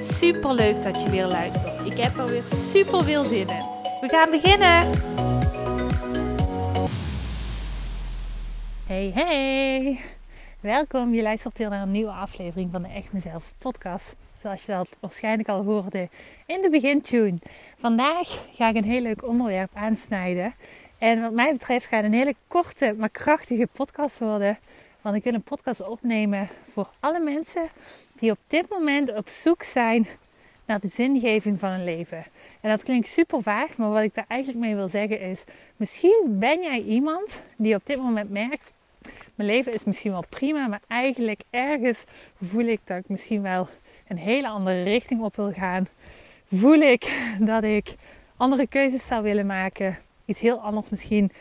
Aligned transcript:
Super 0.00 0.54
leuk 0.54 0.82
dat 0.82 1.02
je 1.02 1.10
weer 1.10 1.26
luistert. 1.26 1.86
Ik 1.86 1.96
heb 1.98 2.16
er 2.16 2.26
weer 2.26 2.42
super 2.42 3.04
veel 3.04 3.24
zin 3.24 3.48
in. 3.48 3.64
We 4.00 4.08
gaan 4.08 4.30
beginnen. 4.30 4.90
Hey, 8.86 9.10
hey. 9.14 10.00
Welkom. 10.60 11.14
Je 11.14 11.22
luistert 11.22 11.58
weer 11.58 11.68
naar 11.68 11.82
een 11.82 11.90
nieuwe 11.90 12.10
aflevering 12.10 12.70
van 12.70 12.82
de 12.82 12.88
Echt 12.88 13.12
Mezelf 13.12 13.52
podcast. 13.58 14.16
Zoals 14.32 14.64
je 14.64 14.72
dat 14.72 14.96
waarschijnlijk 15.00 15.48
al 15.48 15.64
hoorde 15.64 16.08
in 16.46 16.62
de 16.62 16.70
begintune. 16.70 17.38
Vandaag 17.78 18.44
ga 18.54 18.68
ik 18.68 18.76
een 18.76 18.84
heel 18.84 19.02
leuk 19.02 19.26
onderwerp 19.26 19.70
aansnijden. 19.74 20.54
En 20.98 21.20
wat 21.20 21.32
mij 21.32 21.52
betreft 21.52 21.86
gaat 21.86 22.02
het 22.02 22.12
een 22.12 22.18
hele 22.18 22.34
korte, 22.48 22.94
maar 22.98 23.08
krachtige 23.08 23.68
podcast 23.72 24.18
worden. 24.18 24.58
Want 25.08 25.20
ik 25.20 25.26
wil 25.26 25.34
een 25.34 25.42
podcast 25.42 25.88
opnemen 25.88 26.48
voor 26.72 26.88
alle 27.00 27.20
mensen 27.20 27.68
die 28.18 28.30
op 28.30 28.38
dit 28.46 28.68
moment 28.68 29.14
op 29.14 29.28
zoek 29.28 29.62
zijn 29.62 30.06
naar 30.64 30.80
de 30.80 30.88
zingeving 30.88 31.58
van 31.58 31.70
hun 31.70 31.84
leven. 31.84 32.24
En 32.60 32.70
dat 32.70 32.82
klinkt 32.82 33.08
super 33.08 33.42
vaag, 33.42 33.76
maar 33.76 33.90
wat 33.90 34.02
ik 34.02 34.14
daar 34.14 34.24
eigenlijk 34.28 34.64
mee 34.64 34.74
wil 34.74 34.88
zeggen 34.88 35.20
is: 35.20 35.44
misschien 35.76 36.24
ben 36.26 36.62
jij 36.62 36.82
iemand 36.82 37.42
die 37.56 37.74
op 37.74 37.86
dit 37.86 37.96
moment 37.96 38.30
merkt: 38.30 38.72
mijn 39.34 39.48
leven 39.48 39.72
is 39.72 39.84
misschien 39.84 40.10
wel 40.10 40.24
prima, 40.28 40.66
maar 40.66 40.82
eigenlijk 40.88 41.40
ergens 41.50 42.04
voel 42.42 42.66
ik 42.66 42.80
dat 42.84 42.98
ik 42.98 43.08
misschien 43.08 43.42
wel 43.42 43.68
een 44.08 44.18
hele 44.18 44.48
andere 44.48 44.82
richting 44.82 45.22
op 45.22 45.36
wil 45.36 45.52
gaan. 45.52 45.88
Voel 46.52 46.80
ik 46.80 47.12
dat 47.40 47.62
ik 47.62 47.94
andere 48.36 48.66
keuzes 48.66 49.06
zou 49.06 49.22
willen 49.22 49.46
maken, 49.46 49.98
iets 50.26 50.40
heel 50.40 50.60
anders 50.60 50.88
misschien 50.88 51.32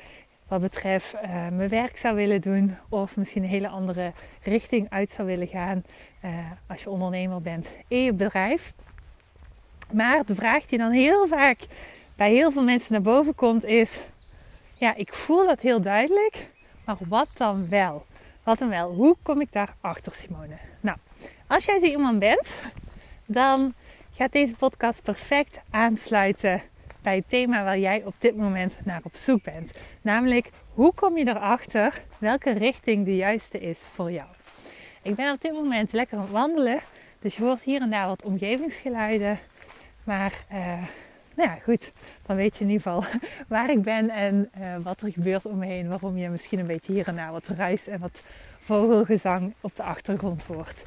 wat 0.47 0.61
betreft 0.61 1.13
uh, 1.13 1.21
mijn 1.29 1.69
werk 1.69 1.97
zou 1.97 2.15
willen 2.15 2.41
doen 2.41 2.77
of 2.89 3.15
misschien 3.15 3.43
een 3.43 3.49
hele 3.49 3.67
andere 3.67 4.11
richting 4.43 4.89
uit 4.89 5.09
zou 5.09 5.27
willen 5.27 5.47
gaan 5.47 5.83
uh, 6.25 6.31
als 6.67 6.83
je 6.83 6.89
ondernemer 6.89 7.41
bent 7.41 7.67
in 7.87 8.03
je 8.03 8.13
bedrijf. 8.13 8.73
Maar 9.91 10.25
de 10.25 10.35
vraag 10.35 10.65
die 10.65 10.77
dan 10.77 10.91
heel 10.91 11.27
vaak 11.27 11.57
bij 12.15 12.31
heel 12.31 12.51
veel 12.51 12.63
mensen 12.63 12.93
naar 12.93 13.01
boven 13.01 13.35
komt 13.35 13.63
is: 13.63 13.99
ja, 14.75 14.95
ik 14.95 15.13
voel 15.13 15.45
dat 15.45 15.61
heel 15.61 15.81
duidelijk, 15.81 16.51
maar 16.85 16.97
wat 17.07 17.29
dan 17.33 17.69
wel? 17.69 18.05
Wat 18.43 18.59
dan 18.59 18.69
wel? 18.69 18.93
Hoe 18.93 19.15
kom 19.21 19.41
ik 19.41 19.51
daar 19.51 19.75
achter, 19.81 20.13
Simone? 20.13 20.57
Nou, 20.81 20.97
als 21.47 21.65
jij 21.65 21.79
zo 21.79 21.85
iemand 21.85 22.19
bent, 22.19 22.49
dan 23.25 23.73
gaat 24.13 24.31
deze 24.31 24.55
podcast 24.55 25.01
perfect 25.01 25.59
aansluiten 25.69 26.61
het 27.16 27.30
thema 27.30 27.63
waar 27.63 27.80
jij 27.80 28.03
op 28.05 28.16
dit 28.17 28.36
moment 28.36 28.73
naar 28.86 29.02
op 29.03 29.16
zoek 29.16 29.44
bent. 29.44 29.77
Namelijk, 30.02 30.50
hoe 30.73 30.94
kom 30.94 31.17
je 31.17 31.27
erachter 31.27 32.03
welke 32.19 32.52
richting 32.52 33.05
de 33.05 33.16
juiste 33.16 33.59
is 33.59 33.80
voor 33.94 34.11
jou? 34.11 34.27
Ik 35.02 35.16
ben 35.16 35.33
op 35.33 35.41
dit 35.41 35.53
moment 35.53 35.91
lekker 35.91 36.31
wandelen, 36.31 36.80
dus 37.19 37.36
je 37.36 37.44
hoort 37.44 37.61
hier 37.61 37.81
en 37.81 37.89
daar 37.89 38.08
wat 38.08 38.23
omgevingsgeluiden. 38.23 39.39
Maar 40.03 40.44
uh, 40.52 40.83
nou 41.36 41.49
ja, 41.49 41.55
goed, 41.55 41.91
dan 42.25 42.36
weet 42.36 42.58
je 42.58 42.64
in 42.64 42.69
ieder 42.69 42.83
geval 42.83 43.19
waar 43.58 43.69
ik 43.69 43.81
ben 43.81 44.09
en 44.09 44.49
uh, 44.59 44.75
wat 44.81 45.02
er 45.02 45.11
gebeurt 45.11 45.45
om 45.45 45.58
me 45.58 45.65
heen. 45.65 45.87
Waarom 45.87 46.17
je 46.17 46.30
misschien 46.30 46.60
een 46.60 46.67
beetje 46.67 46.93
hier 46.93 47.08
en 47.08 47.15
daar 47.15 47.31
wat 47.31 47.48
ruis 47.48 47.87
en 47.87 47.99
wat 47.99 48.23
vogelgezang 48.60 49.54
op 49.61 49.76
de 49.76 49.83
achtergrond 49.83 50.43
hoort. 50.43 50.86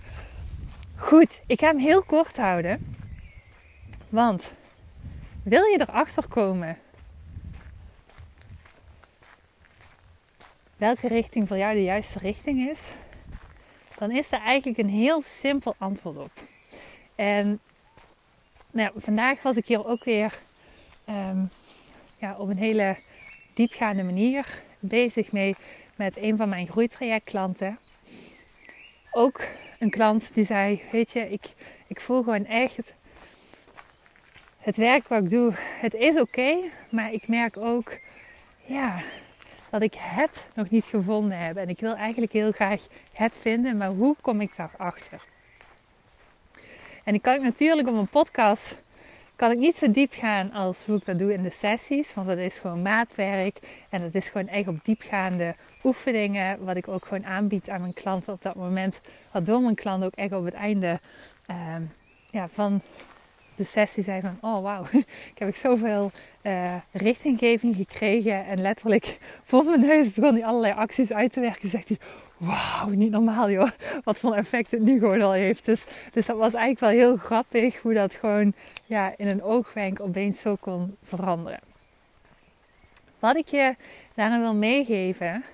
Goed, 0.96 1.40
ik 1.46 1.60
ga 1.60 1.66
hem 1.66 1.78
heel 1.78 2.02
kort 2.02 2.36
houden. 2.36 2.96
Want 4.08 4.54
wil 5.42 5.64
je 5.64 5.80
erachter 5.80 6.28
komen 6.28 6.78
welke 10.76 11.08
richting 11.08 11.48
voor 11.48 11.56
jou 11.56 11.74
de 11.74 11.82
juiste 11.82 12.18
richting 12.18 12.70
is, 12.70 12.88
dan 13.98 14.10
is 14.10 14.32
er 14.32 14.40
eigenlijk 14.40 14.78
een 14.78 14.88
heel 14.88 15.22
simpel 15.22 15.74
antwoord 15.78 16.16
op. 16.16 16.32
En 17.14 17.60
nou 18.72 18.90
vandaag 18.96 19.42
was 19.42 19.56
ik 19.56 19.66
hier 19.66 19.86
ook 19.86 20.04
weer 20.04 20.38
um, 21.08 21.50
ja, 22.18 22.36
op 22.38 22.48
een 22.48 22.56
hele 22.56 22.96
diepgaande 23.54 24.02
manier 24.02 24.62
bezig 24.80 25.32
mee 25.32 25.54
met 25.96 26.16
een 26.16 26.36
van 26.36 26.48
mijn 26.48 26.68
groeitrajectklanten. 26.68 27.78
Ook 29.10 29.44
een 29.78 29.90
klant 29.90 30.34
die 30.34 30.44
zei: 30.44 30.82
Weet 30.92 31.10
je, 31.10 31.30
ik, 31.30 31.52
ik 31.86 32.00
voel 32.00 32.22
gewoon 32.22 32.46
echt 32.46 32.94
het 34.60 34.76
werk 34.76 35.08
wat 35.08 35.22
ik 35.22 35.30
doe, 35.30 35.52
het 35.56 35.94
is 35.94 36.20
oké, 36.20 36.56
maar 36.90 37.12
ik 37.12 37.28
merk 37.28 37.56
ook, 37.56 37.98
ja, 38.64 39.00
dat 39.70 39.82
ik 39.82 39.94
het 39.98 40.48
nog 40.54 40.70
niet 40.70 40.84
gevonden 40.84 41.38
heb. 41.38 41.56
En 41.56 41.68
ik 41.68 41.80
wil 41.80 41.94
eigenlijk 41.94 42.32
heel 42.32 42.52
graag 42.52 42.86
het 43.12 43.38
vinden, 43.40 43.76
maar 43.76 43.90
hoe 43.90 44.16
kom 44.20 44.40
ik 44.40 44.56
daarachter? 44.56 45.22
En 47.04 47.14
ik 47.14 47.22
kan 47.22 47.42
natuurlijk 47.42 47.88
op 47.88 47.94
een 47.94 48.08
podcast 48.08 48.80
kan 49.40 49.50
ik 49.50 49.58
niet 49.58 49.76
zo 49.76 49.90
diep 49.90 50.12
gaan 50.12 50.52
als 50.52 50.84
hoe 50.84 50.96
ik 50.96 51.04
dat 51.04 51.18
doe 51.18 51.32
in 51.32 51.42
de 51.42 51.50
sessies. 51.50 52.14
Want 52.14 52.26
dat 52.26 52.38
is 52.38 52.58
gewoon 52.58 52.82
maatwerk. 52.82 53.58
En 53.88 54.00
dat 54.00 54.14
is 54.14 54.28
gewoon 54.28 54.48
echt 54.48 54.68
op 54.68 54.84
diepgaande 54.84 55.54
oefeningen. 55.84 56.64
Wat 56.64 56.76
ik 56.76 56.88
ook 56.88 57.04
gewoon 57.04 57.26
aanbied 57.26 57.70
aan 57.70 57.80
mijn 57.80 57.94
klanten 57.94 58.32
op 58.32 58.42
dat 58.42 58.54
moment. 58.54 59.00
Waardoor 59.32 59.60
mijn 59.60 59.74
klant 59.74 60.04
ook 60.04 60.14
echt 60.14 60.32
op 60.32 60.44
het 60.44 60.54
einde 60.54 61.00
uh, 61.50 61.76
ja, 62.26 62.48
van 62.48 62.80
de 63.60 63.66
sessie 63.66 64.02
zei 64.02 64.20
van, 64.20 64.38
oh 64.40 64.62
wauw, 64.62 64.84
ik 65.32 65.38
heb 65.38 65.48
ik 65.48 65.54
zoveel 65.54 66.10
uh, 66.42 66.74
richtinggeving 66.92 67.76
gekregen. 67.76 68.46
En 68.46 68.60
letterlijk 68.60 69.18
voor 69.48 69.64
mijn 69.64 69.80
neus 69.80 70.12
begon 70.12 70.34
hij 70.34 70.44
allerlei 70.44 70.74
acties 70.74 71.12
uit 71.12 71.32
te 71.32 71.40
werken. 71.40 71.68
Zegt 71.68 71.88
hij, 71.88 71.98
wauw, 72.36 72.88
niet 72.88 73.10
normaal 73.10 73.50
joh, 73.50 73.70
wat 74.04 74.18
voor 74.18 74.34
effect 74.34 74.70
het 74.70 74.80
nu 74.80 74.98
gewoon 74.98 75.22
al 75.22 75.32
heeft. 75.32 75.64
Dus, 75.64 75.84
dus 76.12 76.26
dat 76.26 76.36
was 76.36 76.54
eigenlijk 76.54 76.80
wel 76.80 77.06
heel 77.06 77.16
grappig 77.16 77.76
hoe 77.76 77.94
dat 77.94 78.14
gewoon 78.14 78.52
ja, 78.84 79.12
in 79.16 79.30
een 79.30 79.42
oogwenk 79.42 80.00
opeens 80.00 80.40
zo 80.40 80.56
kon 80.60 80.96
veranderen. 81.02 81.60
Wat 83.18 83.36
ik 83.36 83.46
je 83.46 83.74
daarin 84.14 84.40
wil 84.40 84.54
meegeven, 84.54 85.44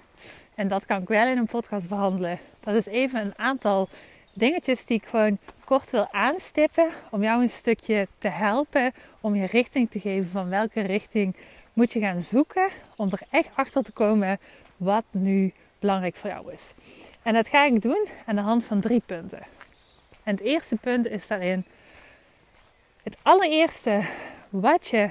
en 0.55 0.69
dat 0.69 0.87
kan 0.87 1.03
ik 1.03 1.09
wel 1.09 1.27
in 1.27 1.39
een 1.39 1.47
podcast 1.47 1.89
behandelen, 1.89 2.39
dat 2.61 2.75
is 2.75 2.87
even 2.87 3.21
een 3.21 3.39
aantal 3.39 3.89
dingetjes 4.37 4.85
die 4.85 4.97
ik 4.97 5.07
gewoon 5.07 5.39
kort 5.65 5.91
wil 5.91 6.13
aanstippen 6.13 6.89
om 7.11 7.23
jou 7.23 7.43
een 7.43 7.51
stukje 7.51 8.09
te 8.19 8.29
helpen 8.29 8.93
om 9.21 9.35
je 9.35 9.47
richting 9.47 9.91
te 9.91 10.01
geven 10.01 10.31
van 10.31 10.49
welke 10.49 10.81
richting 10.81 11.37
moet 11.73 11.93
je 11.93 12.01
gaan 12.01 12.21
zoeken 12.21 12.69
om 12.97 13.09
er 13.11 13.21
echt 13.31 13.49
achter 13.55 13.83
te 13.83 13.93
komen 13.93 14.39
wat 14.77 15.05
nu 15.11 15.53
belangrijk 15.79 16.17
voor 16.17 16.31
jou 16.31 16.53
is. 16.53 16.75
En 17.23 17.35
dat 17.35 17.49
ga 17.49 17.65
ik 17.65 17.83
doen 17.83 18.07
aan 18.27 18.37
de 18.37 18.43
hand 18.43 18.65
van 18.65 18.81
drie 18.81 19.03
punten. 19.07 19.47
En 20.23 20.35
het 20.35 20.41
eerste 20.41 20.77
punt 20.77 21.07
is 21.07 21.27
daarin 21.27 21.65
het 23.03 23.17
allereerste 23.23 24.03
wat 24.49 24.87
je 24.87 25.11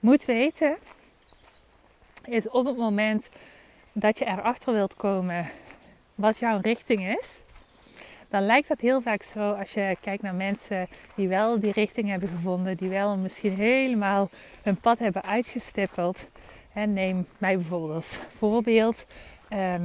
moet 0.00 0.24
weten 0.24 0.76
is 2.24 2.48
op 2.48 2.66
het 2.66 2.76
moment 2.76 3.28
dat 3.92 4.18
je 4.18 4.24
erachter 4.24 4.72
wilt 4.72 4.94
komen 4.94 5.50
wat 6.14 6.38
jouw 6.38 6.58
richting 6.60 7.16
is, 7.20 7.40
dan 8.28 8.46
lijkt 8.46 8.68
dat 8.68 8.80
heel 8.80 9.00
vaak 9.00 9.22
zo 9.22 9.52
als 9.52 9.72
je 9.72 9.96
kijkt 10.00 10.22
naar 10.22 10.34
mensen 10.34 10.88
die 11.14 11.28
wel 11.28 11.58
die 11.58 11.72
richting 11.72 12.08
hebben 12.08 12.28
gevonden, 12.28 12.76
die 12.76 12.88
wel 12.88 13.16
misschien 13.16 13.54
helemaal 13.54 14.30
hun 14.62 14.76
pad 14.76 14.98
hebben 14.98 15.22
uitgestippeld. 15.22 16.28
En 16.72 16.92
neem 16.92 17.26
mij 17.38 17.56
bijvoorbeeld 17.56 17.94
als 17.94 18.18
voorbeeld. 18.28 19.06
Ehm, 19.48 19.82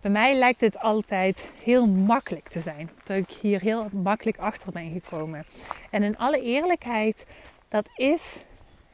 bij 0.00 0.10
mij 0.10 0.34
lijkt 0.34 0.60
het 0.60 0.78
altijd 0.78 1.50
heel 1.62 1.86
makkelijk 1.86 2.48
te 2.48 2.60
zijn. 2.60 2.90
Dat 3.04 3.16
ik 3.16 3.30
hier 3.30 3.60
heel 3.60 3.88
makkelijk 3.92 4.38
achter 4.38 4.72
ben 4.72 4.92
gekomen. 4.92 5.46
En 5.90 6.02
in 6.02 6.18
alle 6.18 6.42
eerlijkheid, 6.42 7.26
dat 7.68 7.88
is 7.96 8.42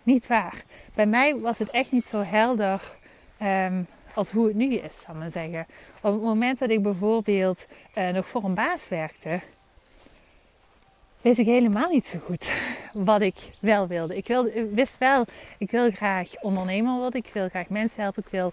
niet 0.03 0.27
waar. 0.27 0.63
Bij 0.95 1.07
mij 1.07 1.37
was 1.37 1.59
het 1.59 1.71
echt 1.71 1.93
niet 1.93 2.07
zo 2.07 2.23
helder 2.23 2.93
ehm, 3.39 3.83
als 4.17 4.31
hoe 4.31 4.47
het 4.47 4.57
nu 4.57 4.75
is, 4.75 5.01
zal 5.01 5.15
ik 5.15 5.21
maar 5.21 5.31
zeggen. 5.31 5.67
Op 6.01 6.13
het 6.13 6.23
moment 6.23 6.59
dat 6.59 6.71
ik 6.71 6.83
bijvoorbeeld 6.83 7.67
uh, 7.99 8.09
nog 8.09 8.29
voor 8.29 8.45
een 8.45 8.55
baas 8.55 8.89
werkte, 8.89 9.41
wist 11.21 11.39
ik 11.39 11.47
helemaal 11.47 11.91
niet 11.91 12.07
zo 12.07 12.19
goed 12.19 12.53
wat 13.11 13.21
ik 13.21 13.51
wel 13.61 13.87
wilde. 13.87 14.17
Ik 14.17 14.27
wilde, 14.27 14.69
wist 14.75 14.99
wel, 14.99 15.25
ik 15.59 15.71
wil 15.71 15.91
graag 15.91 16.43
ondernemer 16.43 16.97
worden, 16.97 17.21
ik 17.25 17.31
wil 17.33 17.49
graag 17.49 17.69
mensen 17.69 18.03
helpen, 18.03 18.23
ik 18.27 18.31
wil 18.31 18.53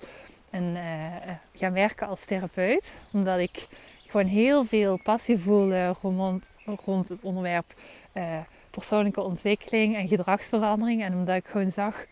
en, 0.49 0.63
uh, 0.63 1.33
gaan 1.53 1.73
werken 1.73 2.07
als 2.07 2.25
therapeut. 2.25 2.93
Omdat 3.11 3.39
ik, 3.39 3.67
gewoon 4.07 4.27
heel 4.27 4.63
veel 4.63 4.99
passie 5.03 5.37
voelde 5.37 5.95
rond, 6.01 6.51
rond 6.85 7.09
het 7.09 7.21
onderwerp 7.21 7.73
persoonlijke 8.69 9.21
ontwikkeling 9.21 9.95
en 9.95 10.07
gedragsverandering. 10.07 11.03
En 11.03 11.13
omdat 11.13 11.35
ik 11.35 11.45
gewoon 11.45 11.71
zag 11.71 12.05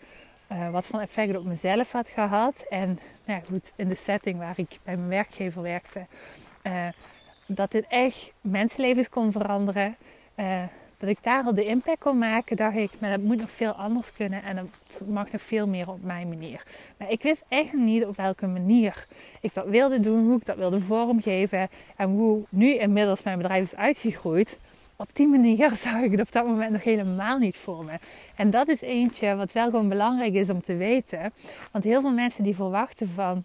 uh, 0.51 0.69
wat 0.69 0.85
voor 0.85 0.99
effect 0.99 1.37
op 1.37 1.45
mezelf 1.45 1.91
had 1.91 2.07
gehad. 2.07 2.65
En 2.69 2.99
nou 3.25 3.39
ja, 3.39 3.45
goed, 3.47 3.73
in 3.75 3.87
de 3.87 3.95
setting 3.95 4.37
waar 4.37 4.59
ik 4.59 4.79
bij 4.83 4.95
mijn 4.97 5.09
werkgever 5.09 5.61
werkte, 5.61 6.05
uh, 6.63 6.87
dat 7.45 7.71
dit 7.71 7.85
echt 7.87 8.31
mensenlevens 8.41 9.09
kon 9.09 9.31
veranderen. 9.31 9.95
Uh, 10.35 10.63
dat 10.97 11.09
ik 11.09 11.17
daar 11.21 11.43
al 11.43 11.53
de 11.53 11.65
impact 11.65 11.99
kon 11.99 12.17
maken, 12.17 12.55
dacht 12.55 12.75
ik, 12.75 12.91
maar 12.99 13.09
dat 13.09 13.21
moet 13.21 13.37
nog 13.37 13.51
veel 13.51 13.71
anders 13.71 14.13
kunnen 14.13 14.43
en 14.43 14.55
dat 14.55 15.07
mag 15.07 15.31
nog 15.31 15.41
veel 15.41 15.67
meer 15.67 15.89
op 15.89 16.03
mijn 16.03 16.29
manier. 16.29 16.63
Maar 16.97 17.11
ik 17.11 17.21
wist 17.21 17.43
echt 17.47 17.73
niet 17.73 18.05
op 18.05 18.15
welke 18.15 18.47
manier 18.47 19.05
ik 19.39 19.53
dat 19.53 19.65
wilde 19.65 19.99
doen, 19.99 20.25
hoe 20.25 20.37
ik 20.37 20.45
dat 20.45 20.55
wilde 20.55 20.79
vormgeven 20.79 21.69
en 21.95 22.09
hoe 22.09 22.43
nu 22.49 22.75
inmiddels 22.77 23.23
mijn 23.23 23.37
bedrijf 23.37 23.63
is 23.63 23.75
uitgegroeid 23.75 24.57
op 25.01 25.09
die 25.13 25.27
manier 25.27 25.75
zag 25.85 26.01
ik 26.01 26.11
het 26.11 26.19
op 26.19 26.31
dat 26.31 26.45
moment 26.45 26.71
nog 26.71 26.83
helemaal 26.83 27.37
niet 27.37 27.57
voor 27.57 27.85
me. 27.85 27.99
En 28.35 28.49
dat 28.49 28.67
is 28.67 28.81
eentje 28.81 29.35
wat 29.35 29.51
wel 29.51 29.65
gewoon 29.65 29.89
belangrijk 29.89 30.33
is 30.33 30.49
om 30.49 30.61
te 30.61 30.75
weten. 30.75 31.33
Want 31.71 31.83
heel 31.83 32.01
veel 32.01 32.13
mensen 32.13 32.43
die 32.43 32.55
verwachten 32.55 33.09
van 33.09 33.43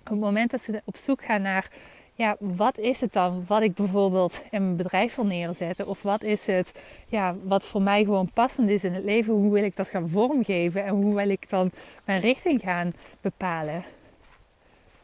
op 0.00 0.08
het 0.10 0.20
moment 0.20 0.50
dat 0.50 0.60
ze 0.60 0.82
op 0.84 0.96
zoek 0.96 1.24
gaan 1.24 1.42
naar 1.42 1.70
ja, 2.14 2.36
wat 2.38 2.78
is 2.78 3.00
het 3.00 3.12
dan 3.12 3.44
wat 3.46 3.62
ik 3.62 3.74
bijvoorbeeld 3.74 4.42
in 4.50 4.62
mijn 4.62 4.76
bedrijf 4.76 5.14
wil 5.14 5.24
neerzetten? 5.24 5.86
Of 5.86 6.02
wat 6.02 6.22
is 6.22 6.46
het 6.46 6.82
ja, 7.08 7.34
wat 7.42 7.64
voor 7.64 7.82
mij 7.82 8.04
gewoon 8.04 8.30
passend 8.34 8.68
is 8.68 8.84
in 8.84 8.92
het 8.92 9.04
leven? 9.04 9.34
Hoe 9.34 9.52
wil 9.52 9.64
ik 9.64 9.76
dat 9.76 9.88
gaan 9.88 10.08
vormgeven 10.08 10.84
en 10.84 10.94
hoe 10.94 11.14
wil 11.14 11.28
ik 11.28 11.50
dan 11.50 11.70
mijn 12.04 12.20
richting 12.20 12.60
gaan 12.60 12.92
bepalen? 13.20 13.84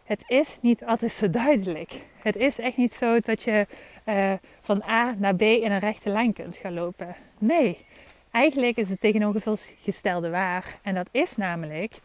Het 0.05 0.25
is 0.27 0.59
niet 0.61 0.85
altijd 0.85 1.13
zo 1.13 1.31
duidelijk. 1.31 2.05
Het 2.23 2.37
is 2.37 2.59
echt 2.59 2.77
niet 2.77 2.93
zo 2.93 3.21
dat 3.21 3.43
je 3.43 3.67
uh, 4.05 4.33
van 4.61 4.83
A 4.83 5.15
naar 5.19 5.35
B 5.35 5.43
in 5.43 5.73
een 5.73 5.79
rechte 5.79 6.11
lijn 6.11 6.33
kunt 6.33 6.57
gaan 6.57 6.75
lopen. 6.75 7.17
Nee, 7.39 7.87
eigenlijk 8.31 8.77
is 8.77 8.89
het 8.89 9.01
tegenovergestelde 9.01 10.31
waar. 10.31 10.79
En 10.83 10.95
dat 10.95 11.09
is 11.11 11.37
namelijk 11.37 12.01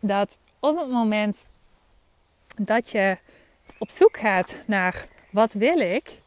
dat 0.00 0.38
op 0.60 0.78
het 0.78 0.90
moment 0.90 1.44
dat 2.56 2.90
je 2.90 3.16
op 3.78 3.90
zoek 3.90 4.16
gaat 4.16 4.62
naar 4.66 5.06
wat 5.30 5.52
wil 5.52 5.78
ik, 5.78 6.20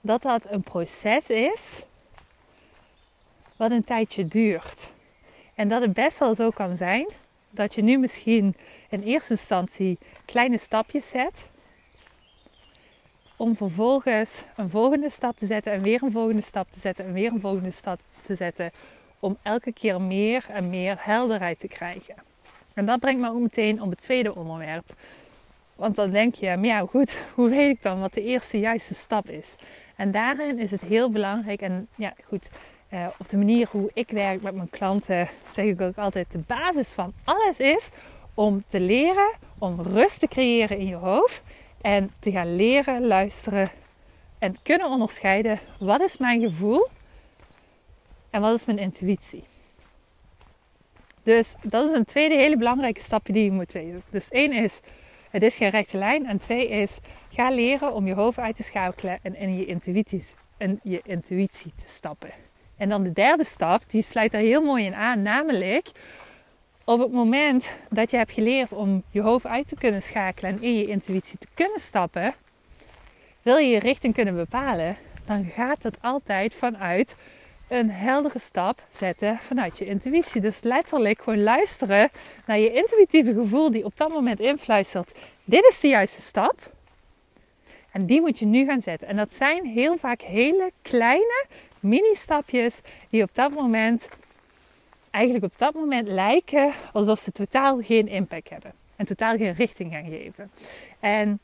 dat 0.00 0.22
dat 0.22 0.50
een 0.50 0.62
proces 0.62 1.30
is 1.30 1.84
wat 3.56 3.70
een 3.70 3.84
tijdje 3.84 4.26
duurt. 4.26 4.92
En 5.54 5.68
dat 5.68 5.82
het 5.82 5.92
best 5.92 6.18
wel 6.18 6.34
zo 6.34 6.50
kan 6.50 6.76
zijn 6.76 7.06
dat 7.50 7.74
je 7.74 7.82
nu 7.82 7.98
misschien 7.98 8.56
in 8.88 9.02
eerste 9.02 9.32
instantie 9.32 9.98
kleine 10.24 10.58
stapjes 10.58 11.08
zet 11.08 11.48
om 13.40 13.56
vervolgens 13.56 14.42
een 14.56 14.68
volgende 14.68 15.10
stap 15.10 15.38
te 15.38 15.46
zetten 15.46 15.72
en 15.72 15.82
weer 15.82 16.02
een 16.02 16.12
volgende 16.12 16.42
stap 16.42 16.70
te 16.70 16.78
zetten 16.78 17.04
en 17.04 17.12
weer 17.12 17.32
een 17.32 17.40
volgende 17.40 17.70
stap 17.70 18.00
te 18.22 18.34
zetten. 18.34 18.70
Om 19.18 19.36
elke 19.42 19.72
keer 19.72 20.00
meer 20.00 20.46
en 20.48 20.70
meer 20.70 20.96
helderheid 20.98 21.58
te 21.58 21.68
krijgen. 21.68 22.14
En 22.74 22.86
dat 22.86 23.00
brengt 23.00 23.20
me 23.20 23.28
ook 23.28 23.40
meteen 23.40 23.82
op 23.82 23.90
het 23.90 23.98
tweede 23.98 24.34
onderwerp. 24.34 24.94
Want 25.74 25.94
dan 25.94 26.10
denk 26.10 26.34
je, 26.34 26.56
maar 26.56 26.66
ja 26.66 26.86
goed, 26.86 27.18
hoe 27.34 27.48
weet 27.48 27.76
ik 27.76 27.82
dan 27.82 28.00
wat 28.00 28.12
de 28.12 28.24
eerste 28.24 28.58
juiste 28.58 28.94
stap 28.94 29.28
is? 29.28 29.56
En 29.96 30.10
daarin 30.10 30.58
is 30.58 30.70
het 30.70 30.82
heel 30.82 31.10
belangrijk, 31.10 31.60
en 31.60 31.88
ja 31.94 32.14
goed, 32.24 32.50
uh, 32.92 33.06
op 33.18 33.28
de 33.28 33.36
manier 33.36 33.68
hoe 33.70 33.90
ik 33.94 34.10
werk 34.10 34.42
met 34.42 34.54
mijn 34.54 34.70
klanten, 34.70 35.28
zeg 35.52 35.64
ik 35.64 35.80
ook 35.80 35.98
altijd, 35.98 36.26
de 36.30 36.42
basis 36.46 36.88
van 36.88 37.12
alles 37.24 37.60
is 37.60 37.88
om 38.34 38.64
te 38.66 38.80
leren, 38.80 39.30
om 39.58 39.80
rust 39.80 40.18
te 40.20 40.28
creëren 40.28 40.78
in 40.78 40.86
je 40.86 40.94
hoofd 40.94 41.42
en 41.80 42.10
te 42.20 42.30
gaan 42.30 42.56
leren, 42.56 43.06
luisteren 43.06 43.70
en 44.38 44.56
kunnen 44.62 44.88
onderscheiden 44.88 45.60
wat 45.78 46.00
is 46.00 46.16
mijn 46.16 46.40
gevoel 46.40 46.88
en 48.30 48.40
wat 48.40 48.54
is 48.54 48.64
mijn 48.64 48.78
intuïtie. 48.78 49.44
Dus 51.22 51.54
dat 51.62 51.86
is 51.88 51.92
een 51.92 52.04
tweede 52.04 52.34
hele 52.34 52.56
belangrijke 52.56 53.02
stapje 53.02 53.32
die 53.32 53.44
je 53.44 53.50
moet 53.50 53.72
weten. 53.72 54.02
Dus 54.10 54.28
één 54.28 54.52
is, 54.52 54.80
het 55.30 55.42
is 55.42 55.56
geen 55.56 55.70
rechte 55.70 55.98
lijn. 55.98 56.26
En 56.26 56.38
twee 56.38 56.68
is, 56.68 56.98
ga 57.30 57.50
leren 57.50 57.94
om 57.94 58.06
je 58.06 58.14
hoofd 58.14 58.38
uit 58.38 58.56
te 58.56 58.62
schakelen 58.62 59.18
en 59.22 59.36
in 59.36 59.56
je, 59.56 59.64
intuïtie, 59.64 60.24
in 60.58 60.80
je 60.82 61.00
intuïtie 61.04 61.72
te 61.76 61.88
stappen. 61.88 62.30
En 62.76 62.88
dan 62.88 63.02
de 63.02 63.12
derde 63.12 63.44
stap, 63.44 63.82
die 63.90 64.02
sluit 64.02 64.32
daar 64.32 64.40
heel 64.40 64.62
mooi 64.62 64.84
in 64.84 64.94
aan, 64.94 65.22
namelijk 65.22 65.90
op 66.90 67.00
het 67.00 67.12
moment 67.12 67.76
dat 67.90 68.10
je 68.10 68.16
hebt 68.16 68.32
geleerd 68.32 68.72
om 68.72 69.02
je 69.10 69.20
hoofd 69.20 69.46
uit 69.46 69.68
te 69.68 69.74
kunnen 69.74 70.02
schakelen 70.02 70.50
en 70.50 70.62
in 70.62 70.74
je 70.74 70.86
intuïtie 70.86 71.38
te 71.38 71.46
kunnen 71.54 71.80
stappen, 71.80 72.34
wil 73.42 73.56
je 73.56 73.68
je 73.68 73.78
richting 73.78 74.14
kunnen 74.14 74.34
bepalen, 74.34 74.96
dan 75.24 75.44
gaat 75.44 75.82
het 75.82 75.98
altijd 76.00 76.54
vanuit 76.54 77.16
een 77.68 77.90
heldere 77.90 78.38
stap 78.38 78.82
zetten 78.88 79.38
vanuit 79.38 79.78
je 79.78 79.86
intuïtie. 79.86 80.40
Dus 80.40 80.62
letterlijk 80.62 81.22
gewoon 81.22 81.42
luisteren 81.42 82.10
naar 82.46 82.58
je 82.58 82.72
intuïtieve 82.72 83.34
gevoel 83.34 83.70
die 83.70 83.84
op 83.84 83.96
dat 83.96 84.08
moment 84.08 84.40
influistert. 84.40 85.18
Dit 85.44 85.64
is 85.64 85.80
de 85.80 85.88
juiste 85.88 86.20
stap. 86.20 86.72
En 87.90 88.06
die 88.06 88.20
moet 88.20 88.38
je 88.38 88.46
nu 88.46 88.64
gaan 88.64 88.82
zetten. 88.82 89.08
En 89.08 89.16
dat 89.16 89.32
zijn 89.32 89.66
heel 89.66 89.96
vaak 89.96 90.20
hele 90.20 90.72
kleine 90.82 91.44
mini-stapjes 91.80 92.80
die 93.08 93.22
op 93.22 93.34
dat 93.34 93.50
moment 93.50 94.08
eigenlijk 95.10 95.44
op 95.44 95.58
dat 95.58 95.74
moment 95.74 96.08
lijken 96.08 96.72
alsof 96.92 97.18
ze 97.18 97.32
totaal 97.32 97.82
geen 97.82 98.08
impact 98.08 98.48
hebben. 98.48 98.72
En 98.96 99.06
totaal 99.06 99.36
geen 99.36 99.52
richting 99.52 99.92
gaan 99.92 100.04
geven. 100.04 100.50
En 101.00 101.40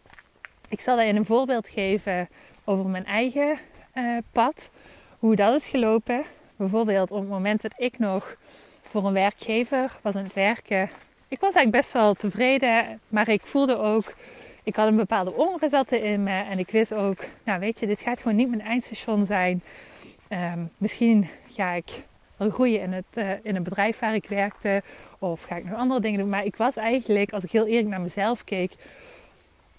ik 0.68 0.80
zal 0.80 1.00
in 1.00 1.16
een 1.16 1.24
voorbeeld 1.24 1.68
geven 1.68 2.28
over 2.64 2.86
mijn 2.86 3.06
eigen 3.06 3.58
uh, 3.94 4.18
pad. 4.32 4.70
Hoe 5.18 5.36
dat 5.36 5.54
is 5.54 5.66
gelopen. 5.66 6.24
Bijvoorbeeld 6.56 7.10
op 7.10 7.20
het 7.20 7.28
moment 7.28 7.62
dat 7.62 7.74
ik 7.76 7.98
nog 7.98 8.36
voor 8.82 9.06
een 9.06 9.12
werkgever 9.12 9.96
was 10.02 10.14
aan 10.14 10.24
het 10.24 10.34
werken. 10.34 10.90
Ik 11.28 11.40
was 11.40 11.54
eigenlijk 11.54 11.70
best 11.70 11.92
wel 11.92 12.14
tevreden. 12.14 13.00
Maar 13.08 13.28
ik 13.28 13.46
voelde 13.46 13.76
ook... 13.76 14.14
Ik 14.62 14.76
had 14.76 14.86
een 14.86 14.96
bepaalde 14.96 15.32
onrust 15.32 15.92
in 15.92 16.22
me. 16.22 16.42
En 16.42 16.58
ik 16.58 16.70
wist 16.70 16.94
ook... 16.94 17.24
Nou 17.44 17.60
weet 17.60 17.80
je, 17.80 17.86
dit 17.86 18.00
gaat 18.00 18.20
gewoon 18.20 18.36
niet 18.36 18.48
mijn 18.48 18.60
eindstation 18.60 19.26
zijn. 19.26 19.62
Um, 20.28 20.70
misschien 20.78 21.28
ga 21.48 21.72
ik 21.72 22.02
groeien 22.38 22.81
in 22.81 22.93
het, 22.93 23.05
uh, 23.15 23.31
in 23.43 23.55
het 23.55 23.65
bedrijf 23.65 23.99
waar 23.99 24.15
ik 24.15 24.29
werkte. 24.29 24.83
Of 25.19 25.43
ga 25.43 25.56
ik 25.56 25.65
nog 25.65 25.79
andere 25.79 26.00
dingen 26.00 26.19
doen. 26.19 26.29
Maar 26.29 26.44
ik 26.44 26.56
was 26.56 26.77
eigenlijk, 26.77 27.33
als 27.33 27.44
ik 27.44 27.50
heel 27.50 27.67
eerlijk 27.67 27.88
naar 27.88 28.00
mezelf 28.00 28.44
keek, 28.44 28.73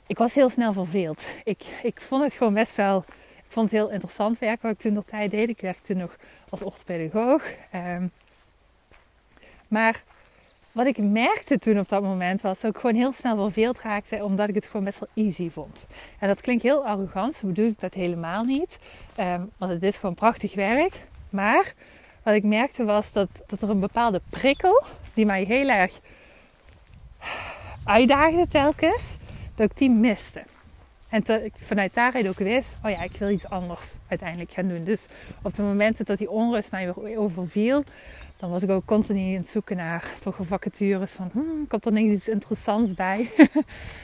ik 0.08 0.18
was 0.18 0.34
heel 0.34 0.50
snel 0.50 0.74
verveeld. 0.74 1.24
Ik, 1.44 1.64
ik 1.84 2.02
vond 2.02 2.24
het 2.24 2.34
gewoon 2.34 2.54
best 2.54 2.76
wel, 2.76 3.06
ik 3.36 3.54
vond 3.54 3.72
het 3.72 3.80
heel 3.80 3.90
interessant 3.90 4.40
werk 4.40 4.62
wat 4.62 4.72
ik 4.72 4.78
toen 4.80 4.94
nog 4.94 5.06
tijd 5.06 5.32
deed. 5.32 5.50
Ik 5.50 5.62
werkte 5.62 5.84
toen 5.84 5.98
nog 5.98 6.18
als 6.50 6.62
orthopedagoog. 6.62 7.44
Um, 7.76 8.12
maar 9.68 10.04
wat 10.72 10.86
ik 10.86 10.98
merkte 10.98 11.60
toen 11.60 11.80
op 11.80 11.90
dat 11.90 12.02
moment 12.02 12.42
was 12.42 12.60
dat 12.60 12.72
ik 12.72 12.80
gewoon 12.80 12.96
heel 12.96 13.12
snel 13.14 13.36
verveeld 13.36 13.82
raakte, 13.82 14.24
omdat 14.24 14.50
ik 14.50 14.56
het 14.56 14.66
gewoon 14.66 14.86
best 14.86 15.00
wel 15.00 15.26
easy 15.26 15.50
vond. 15.50 15.86
En 16.20 16.28
dat 16.28 16.42
klinkt 16.42 16.64
heel 16.64 16.86
arrogant, 16.86 17.36
zo 17.36 17.48
bedoel 17.48 17.68
ik 17.68 17.80
dat 17.80 17.94
helemaal 17.94 18.44
niet. 18.44 18.80
Um, 19.20 19.52
want 19.58 19.72
het 19.72 19.84
is 19.84 19.98
gewoon 19.98 20.16
prachtig 20.16 20.56
werk. 20.56 21.06
Maar 21.30 21.74
wat 22.28 22.36
ik 22.36 22.44
merkte 22.44 22.84
was 22.84 23.12
dat, 23.12 23.30
dat 23.46 23.62
er 23.62 23.70
een 23.70 23.80
bepaalde 23.80 24.22
prikkel 24.30 24.84
die 25.14 25.26
mij 25.26 25.44
heel 25.44 25.70
erg 25.70 26.00
uitdaagde 27.84 28.48
telkens, 28.48 29.16
dat 29.56 29.72
ik 29.72 29.78
die 29.78 29.90
miste. 29.90 30.44
En 31.10 31.24
vanuit 31.54 31.94
daaruit 31.94 32.28
ook 32.28 32.38
wist, 32.38 32.78
oh 32.84 32.92
ja, 32.92 33.04
ik 33.04 33.12
wil 33.18 33.30
iets 33.30 33.50
anders 33.50 33.96
uiteindelijk 34.08 34.52
gaan 34.52 34.68
doen. 34.68 34.84
Dus 34.84 35.08
op 35.42 35.56
de 35.56 35.62
momenten 35.62 36.06
dat 36.06 36.18
die 36.18 36.30
onrust 36.30 36.72
mij 36.72 36.94
weer 36.94 37.20
overviel, 37.20 37.84
dan 38.38 38.50
was 38.50 38.64
ik 38.64 38.70
ook 38.70 38.86
continu 38.86 39.30
aan 39.30 39.42
het 39.42 39.50
zoeken 39.50 39.76
naar 39.76 40.14
toch 40.20 40.38
vacatures 40.40 41.12
van, 41.12 41.30
hmm, 41.32 41.68
komt 41.68 41.86
er 41.86 41.92
niet 41.92 42.14
iets 42.14 42.28
interessants 42.28 42.94
bij? 42.94 43.30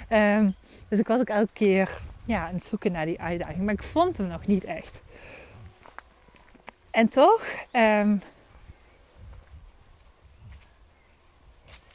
um, 0.10 0.56
dus 0.90 1.00
ik 1.00 1.08
was 1.08 1.20
ook 1.20 1.30
elke 1.30 1.54
keer 1.54 2.00
ja, 2.26 2.48
aan 2.48 2.54
het 2.54 2.66
zoeken 2.66 2.92
naar 2.92 3.06
die 3.06 3.22
uitdaging, 3.22 3.64
maar 3.64 3.74
ik 3.74 3.84
vond 3.84 4.18
hem 4.18 4.28
nog 4.28 4.48
niet 4.48 4.64
echt. 4.64 5.02
En 6.94 7.10
toch 7.10 7.46
um, 7.72 8.22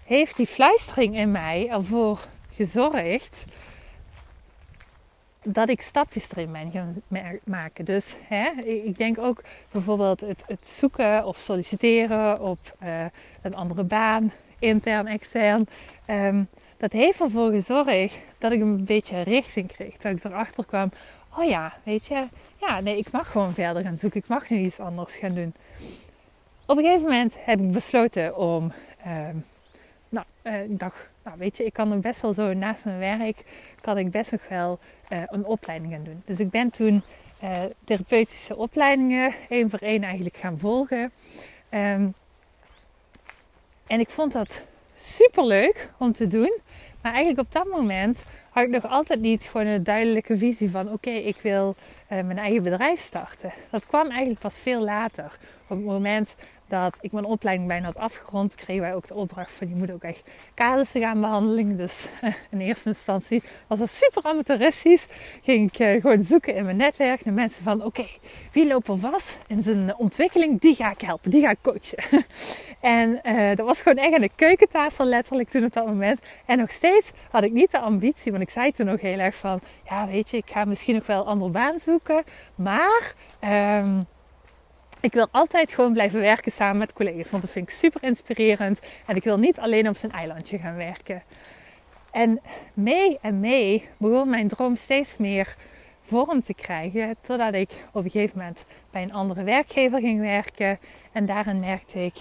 heeft 0.05 0.37
die 0.37 0.47
fluistering 0.47 1.17
in 1.17 1.31
mij 1.31 1.69
ervoor 1.71 2.21
gezorgd 2.55 3.45
dat 5.43 5.69
ik 5.69 5.81
stapjes 5.81 6.31
erin 6.31 6.53
ben 6.53 6.71
gaan 6.71 7.03
maken. 7.45 7.85
Dus 7.85 8.15
hè, 8.29 8.51
ik 8.65 8.99
denk 8.99 9.19
ook 9.19 9.43
bijvoorbeeld 9.71 10.21
het, 10.21 10.45
het 10.47 10.67
zoeken 10.67 11.25
of 11.25 11.37
solliciteren 11.39 12.41
op 12.41 12.59
uh, 12.83 13.05
een 13.43 13.55
andere 13.55 13.85
baan, 13.85 14.33
intern, 14.59 15.07
extern. 15.07 15.69
Um, 16.07 16.49
dat 16.77 16.93
heeft 16.93 17.21
ervoor 17.21 17.51
gezorgd 17.51 18.19
dat 18.39 18.53
ik 18.53 18.61
een 18.61 18.85
beetje 18.85 19.23
richting 19.23 19.73
kreeg. 19.73 19.97
Dat 19.97 20.13
ik 20.13 20.25
erachter 20.25 20.65
kwam, 20.65 20.91
oh 21.39 21.49
ja, 21.49 21.73
weet 21.83 22.07
je, 22.07 22.27
ja, 22.61 22.81
nee, 22.81 22.97
ik 22.97 23.11
mag 23.11 23.31
gewoon 23.31 23.53
verder 23.53 23.83
gaan 23.83 23.99
zoeken. 23.99 24.21
Ik 24.21 24.29
mag 24.29 24.49
nu 24.49 24.57
iets 24.57 24.81
anders 24.81 25.17
gaan 25.17 25.35
doen. 25.35 25.55
Op 26.67 26.77
een 26.77 26.85
gegeven 26.85 27.03
moment 27.03 27.37
heb 27.39 27.61
ik 27.61 27.73
besloten 27.73 28.37
om 28.37 28.73
um, 29.07 29.45
nou, 30.09 30.27
uh, 30.43 30.63
ik 30.63 30.79
dacht, 30.79 31.09
nou 31.23 31.39
weet 31.39 31.57
je, 31.57 31.65
ik 31.65 31.73
kan 31.73 31.93
er 31.93 32.01
best 32.01 32.21
wel 32.21 32.33
zo 32.33 32.53
naast 32.53 32.85
mijn 32.85 32.99
werk, 32.99 33.45
kan 33.81 33.99
ik 33.99 34.11
best 34.11 34.31
nog 34.31 34.49
wel 34.49 34.79
uh, 35.09 35.23
een 35.27 35.45
opleiding 35.45 35.93
gaan 35.93 36.05
doen. 36.05 36.23
Dus 36.25 36.41
ik 36.41 36.51
ben 36.51 36.71
toen 36.71 37.03
uh, 37.43 37.59
therapeutische 37.85 38.57
opleidingen 38.57 39.35
één 39.49 39.71
voor 39.71 39.79
één 39.79 40.03
eigenlijk 40.03 40.37
gaan 40.37 40.59
volgen. 40.59 41.13
Um, 41.71 42.15
en 43.87 44.01
ik 44.01 44.11
vond 44.11 44.33
dat 44.33 44.67
super 44.97 45.47
leuk 45.47 45.91
om 45.99 46.13
te 46.13 46.27
doen. 46.27 46.61
Maar 47.01 47.13
eigenlijk 47.13 47.47
op 47.47 47.53
dat 47.53 47.79
moment 47.79 48.23
had 48.59 48.67
ik 48.67 48.83
nog 48.83 48.93
altijd 48.93 49.21
niet 49.21 49.43
gewoon 49.43 49.67
een 49.67 49.85
duidelijke 49.85 50.37
visie 50.37 50.71
van: 50.71 50.93
oké, 50.93 51.11
ik 51.11 51.37
wil 51.43 51.77
uh, 51.79 52.09
mijn 52.09 52.39
eigen 52.39 52.63
bedrijf 52.63 53.01
starten. 53.01 53.53
Dat 53.71 53.87
kwam 53.87 54.09
eigenlijk 54.09 54.41
pas 54.41 54.59
veel 54.59 54.85
later. 54.85 55.39
Op 55.63 55.77
het 55.77 55.85
moment 55.85 56.35
dat 56.69 56.99
ik 57.01 57.13
mijn 57.13 57.25
opleiding 57.25 57.69
bijna 57.69 57.87
had 57.87 57.97
afgerond, 57.97 58.55
kregen 58.55 58.83
wij 58.83 58.95
ook 58.95 59.07
de 59.07 59.15
opdracht 59.15 59.53
van 59.53 59.69
je 59.69 59.75
moet 59.75 59.91
ook 59.91 60.03
echt 60.03 60.23
casussen 60.55 61.01
gaan 61.01 61.21
behandelen. 61.21 61.77
Dus 61.77 62.09
in 62.51 62.61
eerste 62.61 62.89
instantie 62.89 63.43
was 63.67 63.79
dat 63.79 63.91
super 63.91 64.23
amateuristisch. 64.23 65.07
Ging 65.43 65.73
ik 65.73 65.79
uh, 65.79 66.01
gewoon 66.01 66.23
zoeken 66.23 66.55
in 66.55 66.65
mijn 66.65 66.77
netwerk 66.77 67.25
naar 67.25 67.35
mensen 67.35 67.63
van 67.63 67.85
oké, 67.85 68.07
wie 68.53 68.67
loopt 68.67 68.89
er 68.89 68.99
vast 68.99 69.41
in 69.47 69.63
zijn 69.63 69.97
ontwikkeling? 69.97 70.61
Die 70.61 70.75
ga 70.75 70.91
ik 70.91 71.01
helpen, 71.01 71.31
die 71.31 71.43
ga 71.43 71.51
ik 71.51 71.59
coachen. 71.63 71.99
en 72.81 73.21
uh, 73.23 73.57
dat 73.57 73.67
was 73.67 73.83
gewoon 73.83 73.99
echt 73.99 74.15
aan 74.15 74.21
de 74.21 74.31
keukentafel 74.35 75.05
letterlijk 75.05 75.49
toen 75.49 75.65
op 75.65 75.73
dat 75.73 75.87
moment. 75.87 76.21
En 76.47 76.59
nog 76.59 76.71
steeds 76.71 77.11
had 77.31 77.43
ik 77.43 77.53
niet 77.53 77.71
de 77.71 77.79
ambitie, 77.79 78.33
want 78.33 78.43
ik 78.43 78.51
zei 78.51 78.73
toen 78.73 78.87
nog 78.87 79.01
heel 79.01 79.19
erg 79.19 79.37
van 79.37 79.61
ja 79.89 80.07
weet 80.07 80.31
je, 80.31 80.37
ik 80.37 80.51
ga 80.51 80.65
misschien 80.65 80.95
nog 80.95 81.07
wel 81.07 81.21
een 81.21 81.27
andere 81.27 81.51
baan 81.51 81.79
zoeken. 81.79 82.25
Maar... 82.55 83.15
Um, 83.45 84.07
ik 85.01 85.13
wil 85.13 85.29
altijd 85.31 85.73
gewoon 85.73 85.93
blijven 85.93 86.21
werken 86.21 86.53
samen 86.53 86.79
met 86.79 86.93
collega's. 86.93 87.31
Want 87.31 87.43
dat 87.43 87.53
vind 87.53 87.71
ik 87.71 87.75
super 87.75 88.03
inspirerend. 88.03 88.81
En 89.07 89.17
ik 89.17 89.25
wil 89.25 89.39
niet 89.39 89.59
alleen 89.59 89.89
op 89.89 89.97
zijn 89.97 90.13
eilandje 90.13 90.59
gaan 90.59 90.77
werken. 90.77 91.23
En 92.11 92.41
mee 92.75 93.19
en 93.21 93.41
mee 93.41 93.89
begon 93.97 94.31
mijn 94.31 94.49
droom 94.49 94.77
steeds 94.77 95.17
meer 95.17 95.57
vorm 96.03 96.43
te 96.43 96.55
krijgen. 96.55 97.17
Totdat 97.21 97.55
ik 97.55 97.71
op 97.93 98.05
een 98.05 98.11
gegeven 98.11 98.39
moment 98.39 98.65
bij 98.91 99.03
een 99.03 99.13
andere 99.13 99.43
werkgever 99.43 100.01
ging 100.01 100.21
werken. 100.21 100.79
En 101.13 101.27
daarin 101.27 101.61
merkte 101.61 102.05
ik, 102.05 102.15